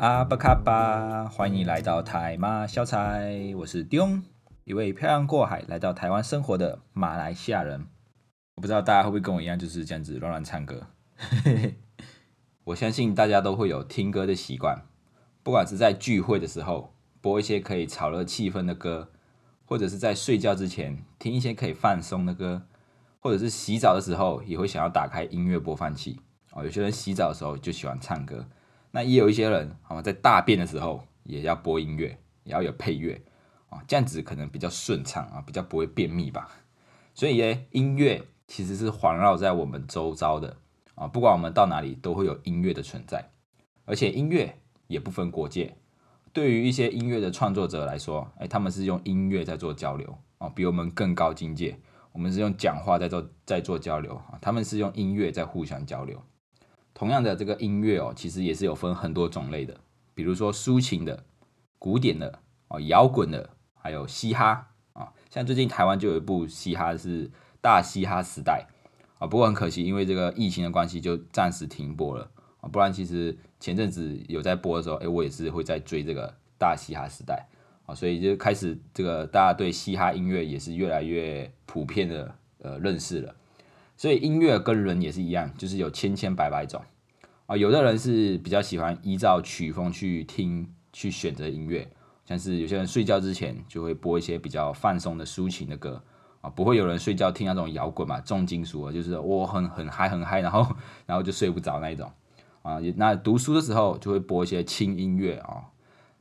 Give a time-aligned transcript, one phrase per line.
[0.00, 4.08] 阿巴卡巴，欢迎来到台马小菜，我是丢，
[4.64, 7.86] 一位漂洋过海来到台湾生活的马来西亚人。
[8.54, 10.86] 我不知道大家会不会跟我一样，就是这样子乱乱唱歌。
[12.64, 14.86] 我相信大家都会有听歌的习惯，
[15.42, 19.10] 不管是在聚会的时候播一些可以炒热气氛的歌，
[19.66, 22.62] 或者是在睡觉之前听一些可以放松的歌，
[23.18, 26.18] 或者是洗澡的时候也会想要打开音乐播放器。
[26.52, 28.46] 哦，有些人洗澡的时候就喜欢唱歌。
[28.90, 33.20] 那也有一些人，好在大便的时候也要播音乐，也要有配乐
[33.68, 36.50] 啊，这样子可能比较顺畅啊，比较不会便秘吧。
[37.14, 40.56] 所以呢，音乐其实是环绕在我们周遭的
[40.94, 43.30] 啊，不管我们到哪里都会有音乐的存在，
[43.84, 45.76] 而且音乐也不分国界。
[46.32, 51.78] 对于一些音乐的创作者来说，哎，他们是用音乐在做交流啊，比我们更高境界。
[52.12, 56.20] 我们是用讲话在做在做交流啊，他们是用音乐在互相交流。
[57.00, 59.74] 同样的这个音乐哦，其实也是有分很多种类的，
[60.14, 61.24] 比如说抒情的、
[61.78, 65.10] 古典的、哦摇滚的，还有嘻哈啊。
[65.30, 67.26] 像最近台湾就有一部嘻哈是
[67.62, 68.66] 《大嘻哈时代》
[69.18, 72.68] 啊，不过很可惜，因为这个疫情的关系就暂时停播了啊。
[72.68, 76.28] 不然其实前阵子有在播的时候，哎，我也是会在追这个
[76.58, 77.48] 《大嘻哈时代》
[77.90, 83.34] 啊，所以就开始这个大家对嘻哈音乐也是越来越普遍的呃认识了。
[83.96, 86.82] 所以音乐跟人也是一样，就是有千千百百种
[87.50, 87.56] 啊。
[87.56, 91.90] 有的人是比较喜欢依照曲风去听、去选择音乐，
[92.24, 96.00] 像是有些人睡觉之前就会播一些比较放松的抒情的歌
[96.40, 102.10] 啊，不会有人睡觉听那种摇滚嘛、重金属啊，就是我很很嗨很嗨，然后然后就睡不着那一种
[102.62, 102.78] 啊。
[102.94, 105.64] 那读书的时候就会播一些轻音乐啊。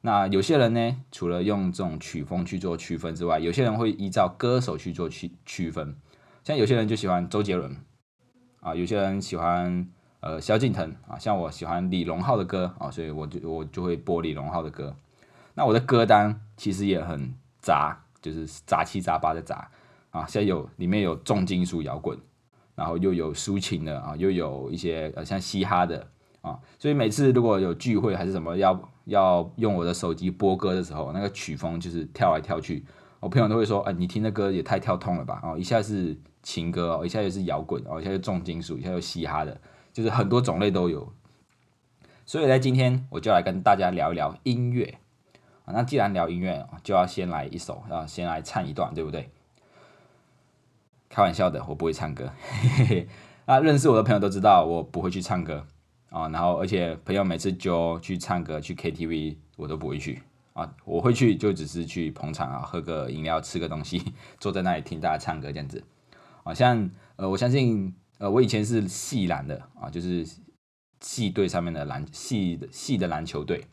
[0.01, 5.95] 那有些人呢，除了用这种曲风去做区分之外，有些人会依照歌手去做区区分。
[6.43, 7.75] 像有些人就喜欢周杰伦
[8.61, 9.87] 啊，有些人喜欢
[10.21, 14.95] 呃萧敬腾啊，像我喜欢李荣浩的歌啊，所以我就我就会播李荣浩的歌。
[15.53, 19.69] 那我的歌单其实也很杂，就是杂七杂八的杂
[20.11, 22.17] 啊，现在有里面有重金属摇滚，
[22.75, 26.07] 然后又有抒情的啊，又有一些呃像嘻哈的
[26.41, 32.85] 啊，所以每次如果有聚会还是什么要要用我的手机播歌的时候，那个曲风就是跳来跳去，
[33.19, 36.17] 我朋友都会说，哎，你听的歌也太跳通了吧，哦，一下是。
[36.41, 39.59] 情歌哦，一下又是摇滚哦，一下又重金属，一下又嘻哈的，
[39.93, 41.11] 就是很多种类都有。
[42.25, 44.99] 所以在今天我就来跟大家聊一聊音乐。
[45.71, 49.29] 那既然聊音乐，就要先来一首，要先来唱一段，对不对？
[51.09, 52.31] 开玩笑的，我不会唱歌。
[53.45, 55.65] 那认识我的朋友都知道我不会去唱歌
[56.09, 56.27] 啊。
[56.29, 60.23] 然后而且朋友每次就去唱歌去 KTV，我都不会去
[60.53, 60.71] 啊。
[60.85, 65.83] 我会去就只是去捧场啊，喝个饮料，吃个东西，坐在那里听大家唱歌这样子。
[66.43, 70.27] 好像呃，我相信呃，我以前是系篮的啊，就是
[71.01, 73.65] 系队上面的篮系的系的篮球队。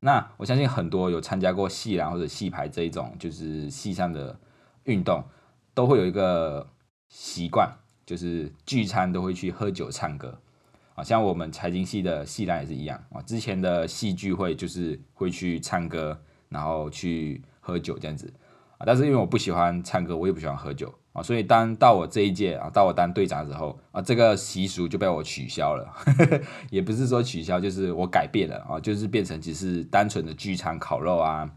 [0.00, 4.36] 那我相信很多有参加过系篮或者系排这一种就是系上的
[4.84, 5.24] 运动，
[5.72, 6.68] 都会有一个
[7.08, 7.72] 习惯，
[8.04, 10.36] 就是聚餐都会去喝酒唱歌
[10.96, 11.04] 啊。
[11.04, 18.32] 像我们财经系的系篮也是一样啊，之前的系聚会就是会去唱歌，然后去喝酒这样子
[18.86, 20.92] 但是因为我不喜欢唱歌，我也不喜欢喝酒。
[21.12, 25.94] 啊，所以当到我这一届啊，到我当队长的时候啊，这个习俗就被我取消了，
[26.70, 31.50] 也不是说取消，就是我改变了啊，就是变成只是单纯的聚餐烤肉啊，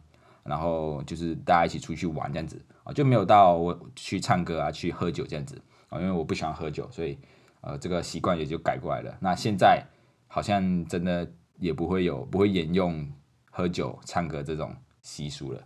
[0.43, 7.17] 然后就是大家一起出去玩这样子啊，就没有到我去唱歌啊，去喝酒这样子啊，因为我不喜欢喝酒，所以
[7.61, 9.17] 呃，这个习惯也就改过来了。
[9.21, 9.81] 那现在
[10.27, 11.25] 好像真的
[11.59, 13.09] 也不会有不会沿用
[13.49, 15.61] 喝酒唱歌这种习俗了。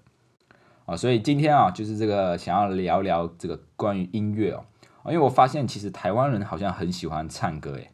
[0.90, 4.66] 啊，所以今天啊，就是这个想要聊聊这个关于音乐哦，
[5.06, 7.92] 因为我发现其实台湾人好像很喜欢唱歌，诶，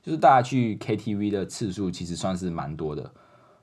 [0.00, 3.02] 就是大家去 KTV 的次数其实算是蛮多的，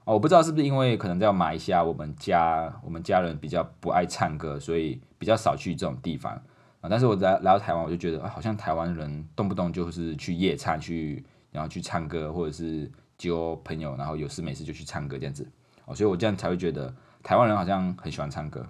[0.03, 6.33] 哦，我不知道是不是因为可能在马来西亚，我们家我们家人比较不爱唱歌，所以比较少去这种地方。
[6.81, 11.23] 啊，但是我来来到台湾，我就觉得好像台湾人动不动就是去夜唱去，
[11.53, 15.49] 然后去唱歌，或者是交朋友，然后有事没事就去唱歌这样子，
[15.85, 16.93] 哦，所以我这样才会觉得。
[17.23, 18.67] 台湾人好像很喜欢唱歌，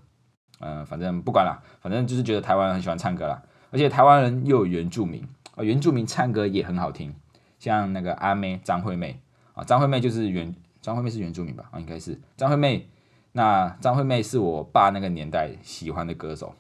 [0.60, 3.42] 嗯，反正不管了，反正就是觉得台湾人很喜欢唱歌啦。
[3.72, 7.14] 而且台湾人又有原住民啊，原住民唱歌也很好听，
[7.60, 9.20] 像那个阿妹张惠妹
[9.54, 11.70] 啊，张惠妹就是原张惠妹是原住民吧？
[11.72, 12.88] 啊，应该是张惠妹。
[13.32, 16.54] 那张惠妹是我爸那个年代喜欢的歌手，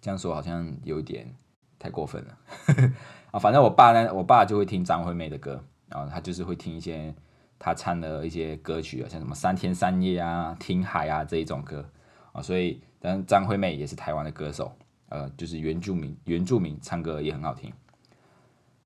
[0.00, 1.26] 这样说好像有点
[1.78, 2.38] 太过分了
[3.30, 3.38] 啊。
[3.40, 7.14] 反正我爸呢，我爸就会听张惠妹的歌，然后他就是会听一些。
[7.60, 11.84] 他唱的一些歌曲啊，像什么三天三夜啊、听海啊这一种歌
[12.30, 14.72] 啊，所以，但张惠妹也是台湾的歌手，
[15.08, 17.72] 呃，就是原住民原住民唱歌也很好听。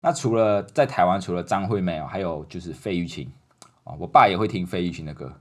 [0.01, 3.31] 那除了在台湾，除了张惠妹啊，还有就是费玉清
[3.85, 5.33] 啊，我爸也会听费玉清的歌。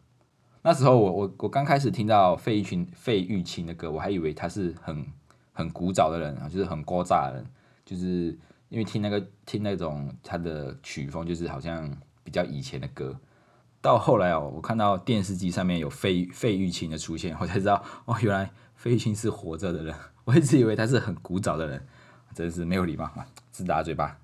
[0.62, 5.06] 那时候我我我刚开始听到费玉清费玉清的歌，我还以为他是很
[5.52, 7.46] 很古早的人啊，就是很聒噪的人，
[7.84, 8.38] 就是
[8.70, 11.92] 因为听那个听那种他的曲风，就是好像
[12.24, 13.20] 比较以前的歌。
[13.82, 18.52] 到后来哦，我看到电视机上面有费费玉清的出现，我才知道哦，原来
[18.82, 19.96] 费玉清是活着的人。
[20.24, 21.86] 我一直以为他是很古早的人，
[22.34, 24.18] 真是没有礼貌啊，自打嘴巴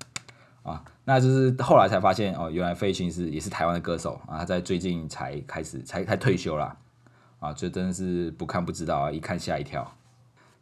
[0.64, 0.82] 啊。
[1.04, 6.76] 那就是后来才发现哦，原来费玉清是也是台湾的歌手啊，他在最近才开始才才退休啦。
[7.38, 9.96] 啊，这真的是不看不知道啊，一看吓一跳。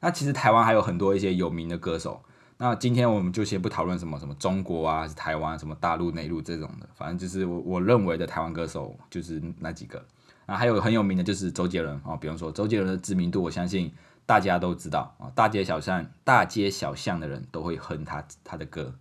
[0.01, 2.21] 那其实台湾还有很多一些有名的歌手。
[2.59, 10.05] 那今天我们就先不讨论什么什么中国啊，台湾什么大陆内陆这种的，反正就是我我认为的台湾歌手就是那几个。
[10.47, 13.93] 啊，还有很有名的就是周杰伦啊，比方说周杰伦的知名度，我相信
[14.25, 18.95] 大家都知道啊，大街小巷大街小巷的人都会哼他他的歌。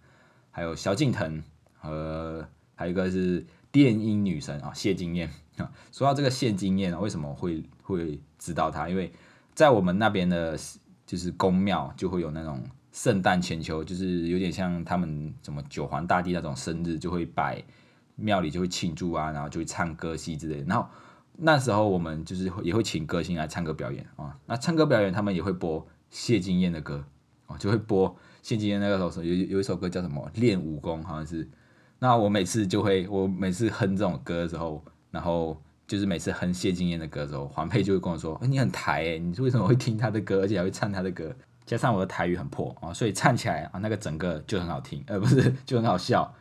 [0.52, 1.44] 还有萧敬腾
[1.74, 5.72] 和还有一个是电音女神啊谢金燕啊。
[5.92, 8.90] 说到这个谢金燕啊，为什么会会知道她？
[8.90, 9.12] 因为
[9.54, 10.58] 在我们那边的，
[11.06, 12.62] 就是宫庙就会有那种。
[12.96, 17.62] 圣诞千秋就是有点像他们什么九皇大帝那种生日，就会摆
[18.16, 20.64] 庙里就会庆祝啊，然后就会唱歌戏之类。
[20.66, 20.88] 然后
[21.38, 24.38] 那时候我们就是也会请歌星来唱歌表演啊。
[24.46, 27.04] 那唱歌表演他们也会播谢金燕的歌
[27.48, 31.48] 哦，就会播谢金燕那个时候有有一首歌叫什么练武功，好像是。
[32.00, 41.34] 那我每次就会我每次哼这种歌的时候，然后就是每次哼谢金燕的歌的时候，黄佩就会跟我说：“你很台诶，你为什么会听他的歌，而且还会唱他的歌？”
[41.66, 46.32] 加上我的台语很破啊，所以唱起来啊，那个整个就很好听，呃，不是就很好笑。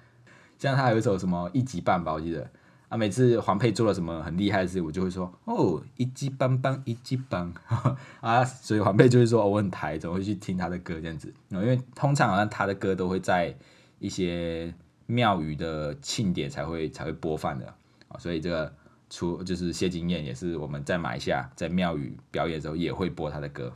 [0.59, 2.51] 像他有一首什么一级棒吧，我记得
[2.95, 7.53] 啊，每次黄佩做了什么很厉害的事，我就会说哦，一级棒棒，一级棒
[8.23, 11.35] 啊，所以黄佩就会说我很台，总会去听他的歌这样子。
[11.49, 13.53] 因为通常好像他的歌都会在
[13.99, 14.73] 一些
[15.07, 17.67] 庙宇的庆典才会才会播放的
[18.07, 18.73] 啊，所以这个
[19.11, 23.73] 出就是谢金燕也是我们在马来西亚在庙宇表演的时候也会播他的歌。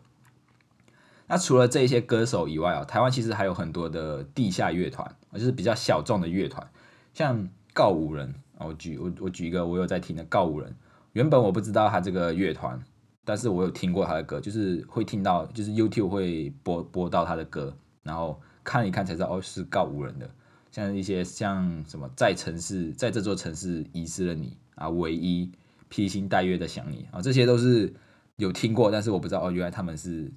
[1.26, 6.70] 那除了这些歌手以外啊，台湾其实还有很多的地下乐团，就是比较小众的乐团，
[7.12, 10.74] 像告五人，我举我我举一个我有在听的告五人，
[11.12, 12.80] 原本我不知道他这个乐团，
[13.24, 20.30] 但是我有听过他的歌，就是会听到，就是 YouTube 会播播到他的歌，然后看一看才知道哦是告五人的，
[20.70, 25.50] 像一些像什么在城市在这座城市遗失了你啊，唯一
[25.88, 27.92] 披星戴月的想你啊，这些都是
[28.36, 30.30] 有听过，但是我不知道哦，原来他们是。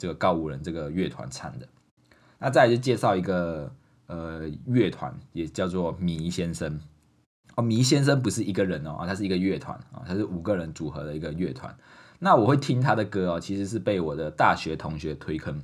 [0.00, 1.66] 这个告五人这个乐团唱的，
[2.38, 3.74] 那再来就介绍一个
[4.06, 6.78] 呃乐团，也叫做迷先生。
[7.58, 7.62] 哦。
[7.62, 11.74] 迷先生不是一个人哦，他是一个乐团啊，他是五个人组合的一个乐团。
[12.20, 15.62] 那我会听他的歌哦，其实是被我的大学同学推坑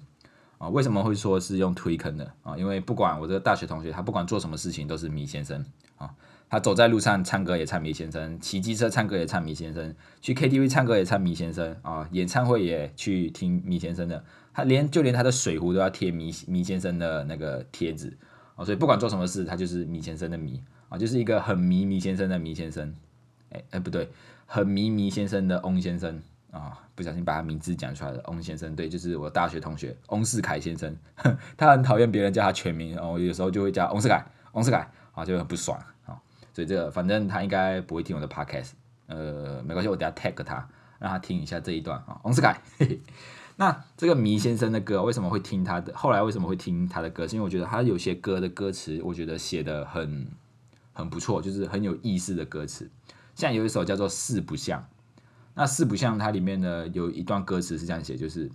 [0.58, 0.68] 啊。
[0.68, 2.56] 为什么会说是用推坑的啊？
[2.56, 5.64] 因为不管我这个大学同学，他不管做什么事情都是迷先生
[5.96, 6.14] 啊。
[6.50, 18.16] 他走在路上唱歌也唱迷先生，骑机车唱歌也唱迷先生，去 KTV 唱歌也唱迷先生啊，演唱会也去听迷先生的，他连就连他的水壶都要贴迷迷先生的那个贴纸
[18.54, 20.62] 啊，所以不管做什么事，他就是迷先生的迷
[20.98, 22.94] 就是一个很迷迷先生的迷先生，
[23.50, 24.08] 哎哎不对，
[24.46, 30.96] 很迷迷先生的翁先生啊，不小心把他名字讲出来了，翁先生对，就是我大学同学翁世凯先生，
[31.56, 36.20] 他很讨厌别人叫他全名，哦，有时候就会叫翁世凯，翁世凯啊，就很不爽啊。
[36.52, 38.70] 所以这个反正他应该不会听我的 podcast，
[39.08, 40.68] 呃，没关系，我等下 tag 他，
[41.00, 42.20] 让他听一下这一段啊。
[42.22, 42.60] 翁世凯，
[43.56, 45.92] 那这个迷先生的歌为什么会听他的？
[45.96, 47.26] 后来为什么会听他的歌？
[47.26, 50.28] 是因为我觉得他有些歌的歌词，我觉得写的很
[50.94, 52.90] 很不错，就是很有意思的歌词。
[53.34, 54.80] 像有一首叫做《四不像》，
[55.52, 58.50] 那《四不像》它里面呢有一段歌词是这样写，就是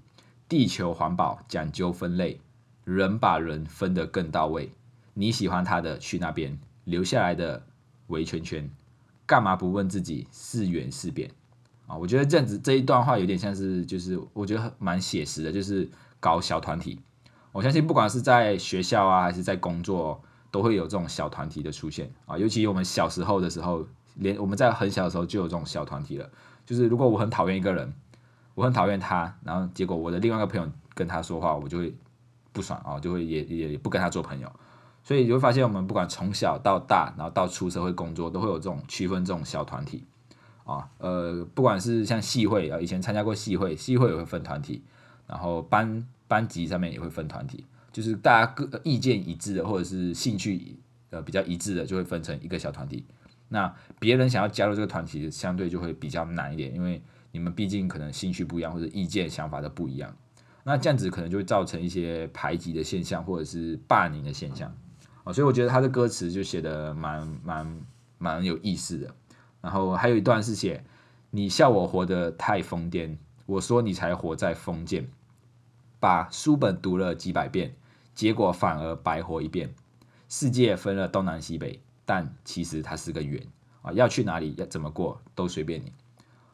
[0.48, 2.42] 地球环保讲究分类，
[2.84, 4.72] 人把人分得更到位。
[5.14, 7.64] 你喜欢他的去那边，留下来的。
[8.10, 8.68] 围圈圈，
[9.28, 11.30] 干嘛不问自己是圆是扁
[11.86, 11.96] 啊？
[11.96, 15.88] 我觉得这样子这一段话有点像是，就是我觉得蛮写实的，就是
[16.20, 17.00] 搞小团体。
[17.52, 22.38] 我相信不管是在学校啊，还是在工作，都会有这种小团体的出现啊。
[22.38, 26.30] 尤其我们小时候的时候，连我们在很小的时候就有这种小团体了。
[26.66, 27.94] 就是如果我很讨厌一个人，
[28.56, 31.96] 我很讨厌他，然后结果我的另外一个朋友跟他说话，我就会
[32.52, 34.52] 不爽啊，就会也也不跟他做朋友。
[35.02, 40.04] 所以你会发现，我们不管从小到大，然后到出社会工作，都会有这种区分这种小团体
[40.66, 40.88] 啊。
[41.00, 44.84] 呃，不管是像系会啊，以前参加过系会，系会也会分团体，
[45.26, 47.66] 然后班班级上面也会分团体，
[48.00, 50.80] 就是大家各意见一致的，或者是兴趣
[51.10, 53.06] 呃比较一致的，就会分成一个小团体。
[53.50, 57.02] 那别人想要加入这个团体，相对就会比较难一点，因为
[57.34, 60.16] 你们毕竟可能兴趣不一样，或者意见想法都不一样。
[60.64, 64.74] 那这样子可能就会造成一些排挤的现象，或者是霸凌的现象。
[65.26, 67.82] 哦所以我觉得他的歌词就写的蛮蛮
[68.18, 69.14] 蛮有意思的。
[69.60, 70.86] 然后还有一段是写
[71.32, 75.10] 你笑我活得太疯癫，我说你才活在封建，
[76.00, 77.76] 把书本读了几百遍，
[78.20, 79.74] 结果反而白活一遍。
[80.28, 83.42] 世界分了东南西北，但其实它是个圆
[83.82, 85.94] 啊，要去哪里要怎么过都随便你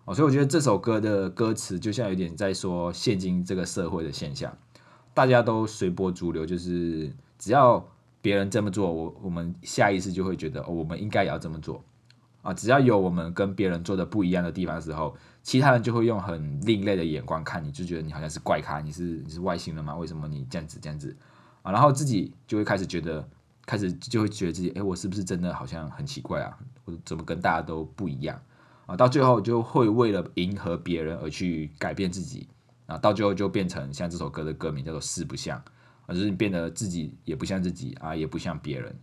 [0.06, 0.14] 哦。
[0.14, 4.56] 所以我觉得这首歌的歌词就像有点在说现今这个社会的现象，
[5.12, 7.84] 大家都随波逐流，就是只要
[8.22, 11.84] 别人这么做，我我们下意识就会觉得我们应该也要这么做
[12.44, 12.54] 啊。
[12.54, 19.96] 只要有我们跟别人做的不一样的地方的时候，其他人就会用很另类的眼光看你，就觉得你好像是怪咖，你是你是外星人吗？
[19.96, 21.18] 为什么你这样子这样子
[21.66, 21.72] 啊？
[21.74, 23.28] 然后自己就会开始觉得。
[23.68, 26.56] 开始就会觉得自己，哎，我是不是真的好像很奇怪啊？
[26.84, 28.40] 我怎么跟大家都不一样
[28.86, 28.96] 啊？
[28.96, 32.48] 到最后就会为了迎合别人而去改变自己
[32.86, 35.58] 啊，到最后就变成像这首歌的歌名叫做“四不像”，
[36.06, 38.96] 啊，就是你变得自己也不像自己啊，也不像别人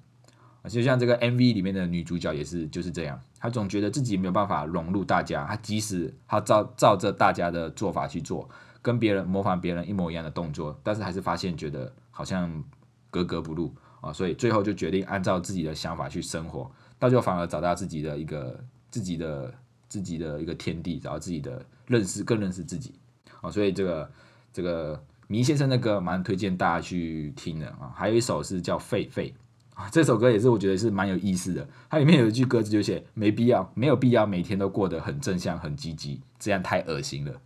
[0.62, 0.68] 啊。
[0.68, 8.48] 就像这个 MV 里面的女主角也是就是这样，她总觉得自己没有办法融入大家，她即使她照照着大家的做法去做，
[8.82, 12.62] 跟别人模仿别人一模一样的动作，但是还是发现觉得好像
[13.10, 13.72] 格格不入。
[14.02, 18.58] 啊，所以最后就决定按照自己的想法去生活，到最后反而找到自己的一个
[18.90, 19.54] 自己的
[19.88, 22.96] 自己的一个天地，找到自己的认识，更认识自己。
[23.40, 24.10] 啊，所以这个
[24.52, 27.92] 这个迷先生的歌蛮推荐大家去听的啊。
[27.94, 29.32] 还有一首是叫《狒狒》
[29.74, 31.68] 啊，这首歌也是我觉得是蛮有意思的。
[31.88, 37.40] 它里面有一句歌词就写：没必要，没有必要每天都过得很正向、很积极，这样太恶心了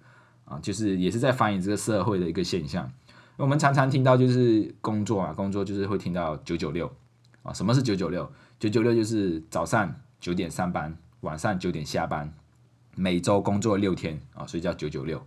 [0.47, 0.59] 啊。
[0.63, 2.91] 就是也是在反映这个社会的一个现象。
[3.37, 6.91] 我们常常听到就是工作啊，工作就是会听到九九六
[7.43, 7.53] 啊。
[7.53, 8.27] 什么是九九六？
[8.59, 12.33] 九九六就是早上九点上班，晚上九点下班，
[12.95, 15.21] 每周工作六天啊，所以叫九九六。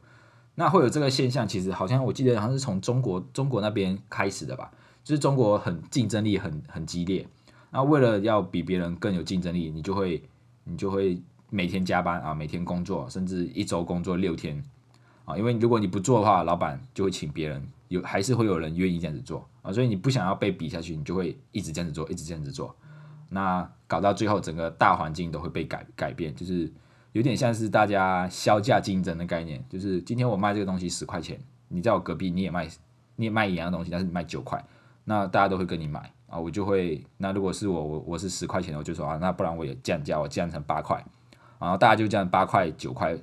[0.55, 4.71] 那会有这个现象，其实好像我记得好像是从中国中国那边开始的吧？
[5.03, 7.25] 就是中国很竞争力很很激烈，
[7.71, 10.21] 那为了要比别人更有竞争力，你就会
[10.65, 14.61] 你就会每天加班啊，每天工作，甚至一周工作六天
[15.29, 15.37] 啊。
[15.37, 17.65] 因为如果你不做的话，老板就会请别人。
[17.89, 22.75] 有还是会有人愿意这样子做啊，所以你不想要被比下去，你就会一直这样子做，一直这样子做，
[23.29, 26.71] 那搞到最后整个大环境都会被改改变，就是
[27.13, 32.69] 有点像是大家销价竞争的概念，就是今天我卖这个东西十块钱，你在我隔壁你也卖
[33.15, 34.63] 你也卖一样的东西，但是你卖九块，
[35.03, 41.03] 那大家都会跟你买啊，我就会那如果是我我我是十块钱，我就说啊，那不然我也降价，我降成八块，
[41.57, 43.17] 然后大家就这样八块九块，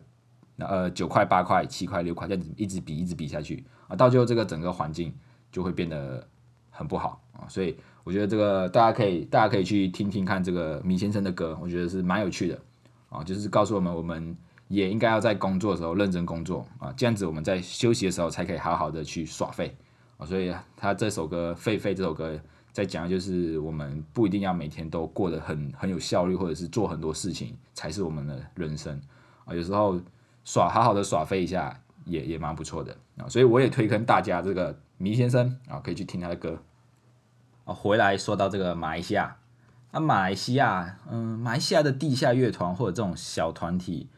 [0.58, 3.64] 呃九块八块七块六块这样子一直比一直比下去。
[3.88, 5.14] 啊，到最后这个整个环境
[5.52, 6.26] 就会变得
[6.70, 12.60] 很不好啊，所以我觉得这个大家可以大家可以去听听看这个米先生的歌，我觉得是蛮有趣的
[13.08, 14.36] 啊，就是告诉我们我们
[14.68, 19.76] 也应该要在工作的时候认真工作啊，这样子我们在休息的时候才可以好好的去耍废
[20.18, 22.36] 啊，所以他这首歌《废废》这首歌
[22.72, 29.00] 在讲就是我们不一定要每天都过得很很有效率，或者是做很多事情才是我们的人生
[29.44, 29.98] 啊，有时候
[30.46, 31.82] 耍好好的耍飞一下。
[32.08, 36.56] 也也蛮不错的啊，所以我也推荐大家这个迷先生啊，可以去听他的歌
[37.64, 37.74] 啊。
[37.74, 39.38] 回来说到这个马来西亚，
[39.90, 44.08] 那马来西亚，嗯，马来西亚的地下乐团或者这种小团体，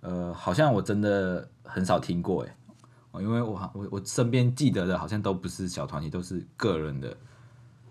[0.00, 2.52] 呃，好像我真的很少听过诶，
[3.22, 7.16] 因为我我我身边记得的好像都不是小团体，都是个人的。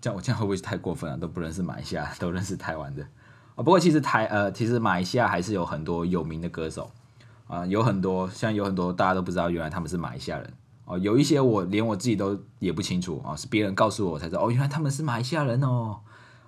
[0.00, 1.18] 这样我这样会不会太过分了？
[1.18, 3.02] 都不认识马来西亚，都认识台湾的
[3.56, 3.56] 啊。
[3.56, 6.88] 不过其实台呃，其实马来西亚还是有很多有名的歌手。
[7.50, 10.54] 啊，有很多，像有很多大家都不知道，原来他们是马来西亚人
[10.84, 10.96] 哦。
[10.96, 15.98] 有一些我连我自己都也不清楚啊，是别人告诉我才知道哦，原来他们是马来西亚人哦，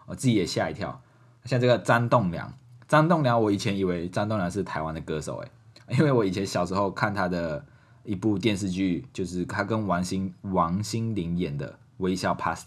[0.07, 1.03] 我自己也吓一跳。
[1.45, 2.55] 像这个张栋梁，
[2.87, 5.51] 张栋梁，我以前以为张栋梁是台湾的歌手诶，
[5.99, 7.65] 因为我以前小时候看他的
[8.05, 12.65] 一部电视剧，就是他跟王心王心凌演的《微笑 Pasta》，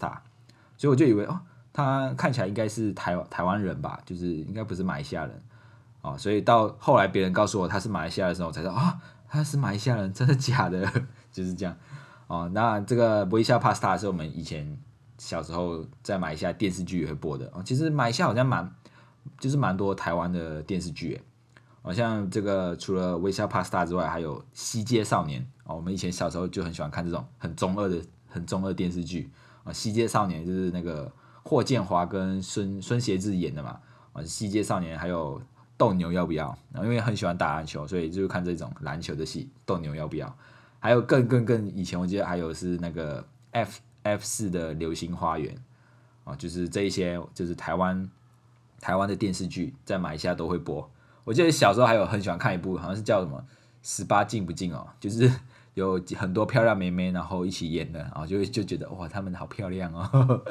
[0.76, 1.40] 所以我就以为哦，
[1.72, 5.42] 他看起来应该是台台湾人吧，就是应该不是马来西亚人。
[6.06, 8.96] 啊，所以到后来别人告诉我他是马来西亚的时候，我才知道啊，
[9.28, 10.88] 他是马来西亚人，真的假的？
[11.32, 11.76] 就是这样。
[12.28, 14.78] 哦，那这个微笑 Pasta 是我们以前
[15.18, 17.50] 小时候在马来西亚电视剧也会播的。
[17.52, 18.72] 哦，其实马来西亚好像蛮，
[19.40, 21.22] 就是蛮多台湾的电视剧诶。
[21.82, 29.28] 好像这个除了微笑 Pasta 之外，还有《西街少年》哦，我们以前小时候就很喜欢看这种很中二的、很中二电视剧
[29.64, 31.10] 啊，《西街少年》就是那个
[31.42, 33.80] 霍建华跟孙孙协志演的嘛。
[34.12, 35.42] 啊，《西街少年》还有。
[35.76, 36.46] 斗牛要不要？
[36.72, 39.48] 然后因为很喜欢打篮球，所以就看这种篮球的戏。
[39.64, 40.36] 斗牛要不要？
[40.78, 45.56] 还有更更更以前，我记得还有是那个 F F 四的流星花园
[46.24, 48.08] 啊，就是这一些就是台湾
[48.80, 50.88] 台湾的电视剧在马来西亚都会播。
[51.24, 53.44] 我记得小时候还有很喜欢看一部，好像是叫什么
[53.82, 55.28] 十八禁不禁哦，就是
[55.74, 60.42] 有很多漂亮妹妹然后一起演的，然后就就觉得哇，她们好漂亮哦。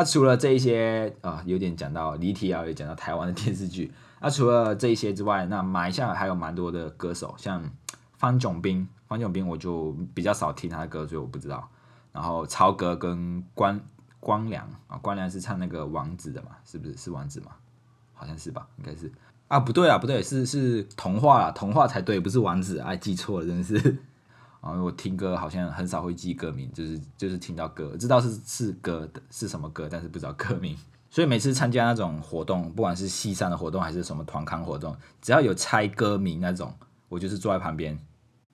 [0.00, 3.92] 那除了这一些啊，有点讲到离题啊，也讲到台湾的电视剧。
[4.18, 7.62] 那除了这一些之外，那马来西亚还有蛮多的歌手，像
[8.16, 11.68] 方炯斌，方炯斌我就比较少听他的歌，所以我不知道。
[12.12, 13.78] 然后曹格跟关
[14.20, 16.96] 光良啊，光良是唱那个王子的嘛，是不是？
[16.96, 17.48] 是王子吗？
[18.14, 19.12] 好像是吧，应该是
[19.48, 23.98] 啊，不对啊，不对，是是童话啊，童话才对，不是王子哎，记错了，真的是。
[24.60, 30.76] 啊，我听歌好像很少会记歌名，就是就是听到歌，知道是是歌的是什么歌，但是不知道歌名。
[31.10, 36.72] 所以每次参加那种活动，不管是戏上的活动还是什么团康活动，只要有猜歌名那种，
[37.08, 37.98] 我就是坐在旁边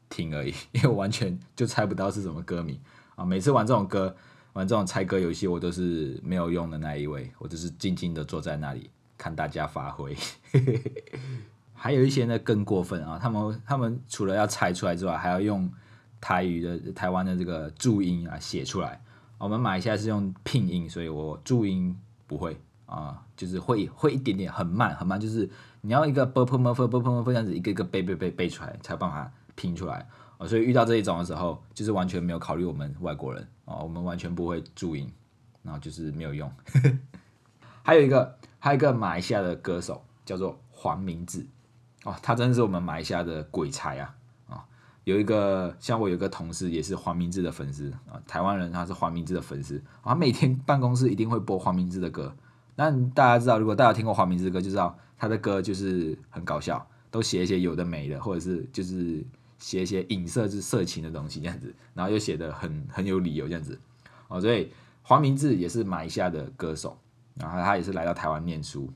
[0.08, 2.80] 听而已， 因为我完全就猜不到是什么歌名
[3.14, 3.24] 啊。
[3.24, 4.16] 每次玩这种歌，
[4.54, 10.16] 玩这种猜歌游戏，我都是没有用的那一位，我就是静静的坐在那里看大家发挥。
[11.74, 15.70] 还有一些呢更过分啊，他们他们除了要猜出来之外，还要用
[16.20, 19.00] 台语的台湾的这个注音啊写出来。
[19.38, 21.96] 我们马来西亚是用拼音，所以我注音。
[22.28, 25.48] 不会啊，就是会会一点点很慢很慢，就是
[25.80, 30.04] 你要一个 b p m f b p m f 这样子一个一个背背背背出来，才有办法拼出来
[30.36, 30.44] 啊。
[30.44, 35.08] 所以遇到这一种的时候，就是完全没有考虑我们外国人啊，我们完全不会注音，
[35.62, 36.50] 然后就是没有用。
[37.84, 41.46] 还有一个还有一个马来西亚的歌手叫做黄明志
[42.02, 44.12] 哦，他真的是我们马来西亚的鬼才啊！
[45.06, 52.34] 有一个像我有一个同事也是黄明志的粉丝啊，台湾人他是黄明志的粉丝啊，每天办公室一定会播黄明志的歌。
[52.74, 59.24] 那大家知道，如果大家听过黄明志的歌，就知道他的歌就是很搞笑，都写一些有的没的，或者是就是
[59.58, 63.78] 写一些影射是色情的东西这样子，然后又写的很很有理由这样子
[64.26, 64.40] 哦。
[64.40, 64.72] 所以
[65.02, 66.98] 黄明志也是马来西亚的歌手，
[67.36, 68.90] 然后他也是来到台湾念书。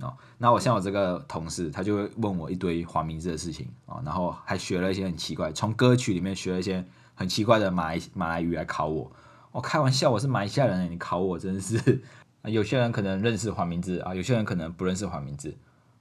[0.00, 6.84] 哦，那我像我这个同事，他就会问我一堆黄明志的事情啊，然后还学了一些很奇怪，从歌曲里面学了一些
[7.14, 9.10] 很奇怪的马来马来语来考我。
[9.52, 12.02] 我开玩笑，我是马来西亚人，你考我真的是。
[12.44, 15.52] 有些人可能认识黄明志啊，有些人可能不认识黄明志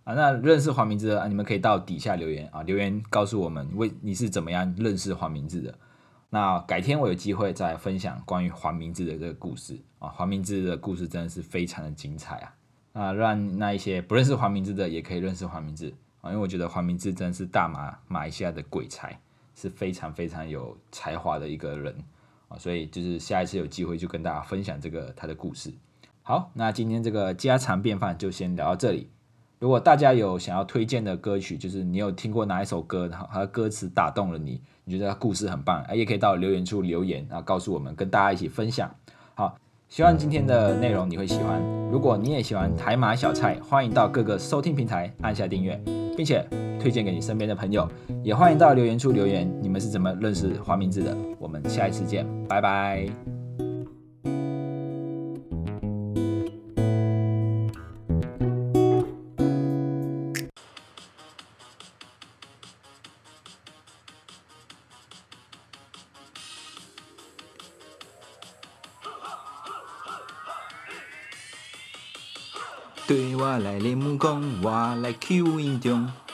[0.03, 0.13] 啊。
[0.13, 5.73] 那认识黄明志啊，你们可以到底下留言啊，留言告诉我们为你是怎么样认识黄明志的。
[6.29, 10.09] 那改天我有机会再分享关于黄明志的这个故事啊。
[10.09, 12.53] 黄明志的故事真的是非常的精彩啊。
[12.95, 19.19] 啊，让那一些不认识黄明志的也可以认识黄明志啊，因为我觉得黄明志真是大马马来西亚的鬼才，
[19.53, 21.93] 是非常非常有才华的一个人
[22.47, 25.73] 啊，所以就是下一次有机会就跟大家分享这个他的故事。
[26.23, 29.09] 好，那今天这个家常便饭就先聊到这里。
[29.59, 38.95] 如果大家有想要推荐的歌曲，就是你有听过哪一首歌，然后它的歌词打动了你，你觉得故事很棒，哎，也可以到留言处留言，然后告诉我们，跟大家一起分享。
[39.33, 39.57] 好。
[39.87, 41.61] 希望今天的内容你会喜欢。
[41.91, 45.79] 如果你也喜欢台马小菜，欢迎到各个收听平台按下订阅，
[46.17, 46.45] 并且
[46.79, 47.87] 推荐给你身边的朋友。
[48.23, 51.15] 也欢迎到留言处留言，你们是怎么认识黄明志的？
[51.39, 53.34] 我们下一次见，拜拜。
[75.05, 76.24] 来练武功，我来求英雄。